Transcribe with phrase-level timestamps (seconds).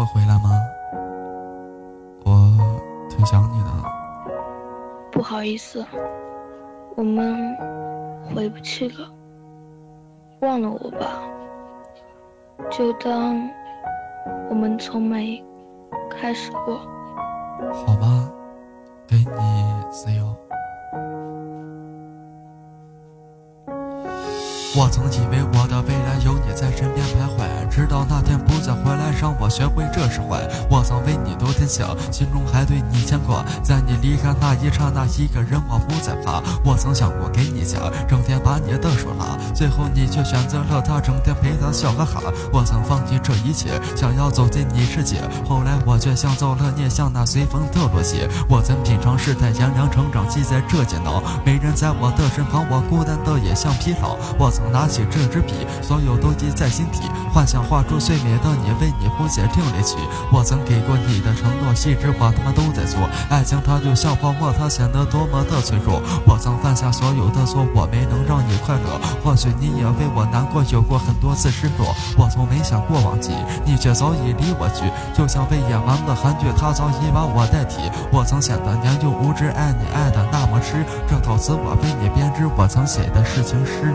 [0.00, 0.50] 会回来吗？
[2.24, 2.56] 我
[3.10, 3.70] 挺想你的。
[5.12, 5.84] 不好意思，
[6.96, 7.36] 我们
[8.24, 9.06] 回不去了。
[10.40, 11.20] 忘了我吧，
[12.70, 13.36] 就当
[14.48, 15.44] 我们从没
[16.10, 16.78] 开始过。
[17.74, 18.32] 好吧，
[19.06, 19.24] 给你
[19.90, 20.34] 自由。
[24.78, 27.39] 我曾以为我的未来有你在身边徘徊，
[27.80, 30.46] 直到那天不再回来，让我学会这释怀。
[30.68, 33.42] 我曾为你多天想，心中还对你牵挂。
[33.62, 36.42] 在你离开那一刹那，一个人我不再怕。
[36.62, 42.20] 我曾想过给你家，整天把你的手拉，最后你却选择了他，整天陪他笑哈哈。
[42.52, 48.28] 我曾放弃这一切，想要走进你世界，后来我却像走了孽，像那随风的落叶。
[48.46, 54.18] 我曾品尝世态炎凉，成长记在这煎熬，没人在我的身旁，我孤单的也像疲劳。
[54.38, 54.60] 我曾。
[54.70, 57.00] 拿起这支笔，所有都记在心底，
[57.32, 59.94] 幻想画出最美的你，为你谱写另类曲。
[60.32, 63.08] 我曾给过你的承诺，细致我他妈都在做。
[63.30, 66.02] 爱情它就像泡沫，它显得多么的脆弱。
[66.26, 68.98] 我曾犯下所有的错，我没能让你快乐。
[69.22, 71.94] 或许你也为我难过，有过很多次失落。
[72.18, 73.30] 我从没想过忘记，
[73.64, 74.90] 你却早已离我去。
[75.14, 77.78] 就像被演完的韩剧，他早已把我代替。
[78.10, 80.84] 我曾显得年幼无知，爱你爱的那么痴。
[81.06, 83.94] 这套词我为你编织，我曾写的是情诗。